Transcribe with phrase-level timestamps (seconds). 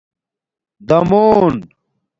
[0.87, 1.55] دَامُݸن